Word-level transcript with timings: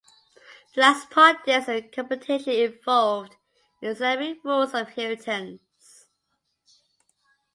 The 0.73 0.81
last 0.81 1.11
part 1.11 1.45
deals 1.45 1.67
with 1.67 1.91
computations 1.91 2.47
involved 2.73 3.35
in 3.83 3.89
Islamic 3.89 4.43
rules 4.43 4.73
of 4.73 4.87
inheritance. 4.87 6.07